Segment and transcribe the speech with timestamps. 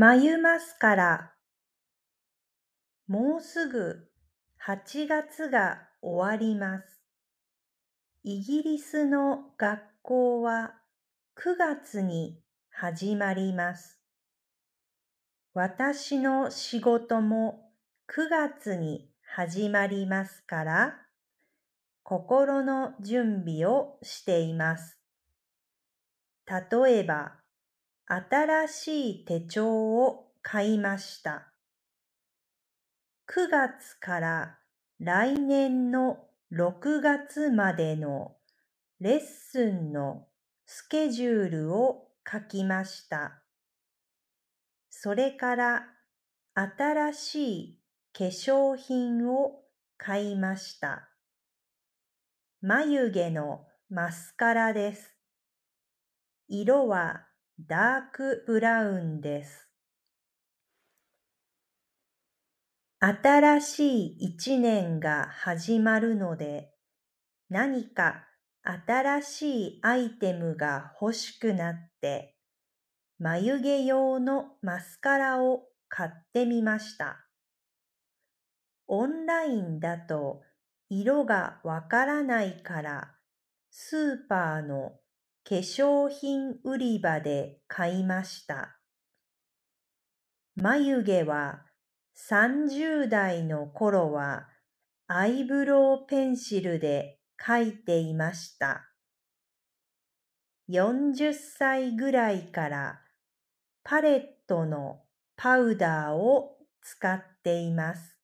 [0.00, 1.32] 眉マスカラ。
[3.08, 4.06] もうすぐ
[4.64, 7.02] 8月が終わります。
[8.22, 10.74] イギリスの学校は
[11.36, 12.38] 9月に
[12.70, 14.00] 始まります。
[15.52, 17.72] 私の仕事も
[18.06, 20.94] 9月に始まりますから、
[22.04, 25.00] 心の準備をしています。
[26.46, 27.32] 例えば、
[28.10, 31.52] 新しい手帳を買いました。
[33.30, 34.58] 9月から
[34.98, 36.16] 来年の
[36.50, 38.32] 6月までの
[38.98, 40.26] レッスンの
[40.64, 43.42] スケジュールを書きました。
[44.88, 45.86] それから
[46.54, 47.78] 新しい
[48.14, 49.60] 化粧品を
[49.98, 51.10] 買いました。
[52.62, 55.14] 眉毛のマスカラです。
[56.48, 57.27] 色は
[57.66, 59.68] ダークブラウンです。
[63.00, 66.70] 新しい一年が始まるので、
[67.50, 68.26] 何か
[68.62, 72.36] 新しいアイテムが欲しくなって、
[73.18, 77.26] 眉毛用のマスカラを買ってみました。
[78.86, 80.42] オンラインだと
[80.88, 83.16] 色がわからないから、
[83.72, 84.92] スーパーの
[85.48, 88.76] 化粧品売り場で買いました。
[90.56, 91.64] 眉毛は
[92.28, 94.46] 30代の頃は
[95.06, 98.90] アイブロウペンシルで描いていました。
[100.68, 103.00] 40歳ぐらいから
[103.84, 105.00] パレットの
[105.34, 108.18] パウダーを使っています。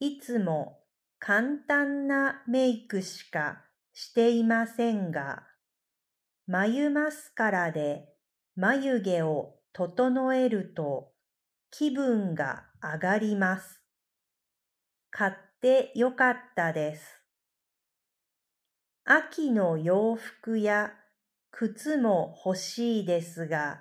[0.00, 0.80] いつも
[1.18, 3.65] 簡単なメイクしか
[3.98, 5.44] していませんが、
[6.46, 8.04] 眉マスカラで
[8.54, 11.12] 眉毛を整えると
[11.70, 13.80] 気分が上がります。
[15.10, 15.32] 買っ
[15.62, 17.22] てよかったです。
[19.06, 20.92] 秋の洋服や
[21.50, 23.80] 靴も欲しいですが、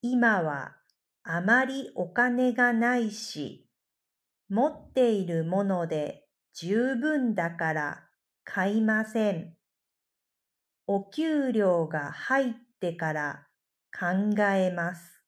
[0.00, 0.76] 今は
[1.24, 3.68] あまりお金がないし、
[4.48, 6.22] 持っているもので
[6.52, 8.04] 十分だから
[8.44, 9.56] 買いません。
[10.86, 13.48] お給料が入ってから
[13.92, 15.23] 考えます。